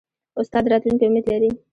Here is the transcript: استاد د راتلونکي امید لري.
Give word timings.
استاد 0.39 0.63
د 0.65 0.69
راتلونکي 0.71 1.05
امید 1.07 1.25
لري. 1.31 1.49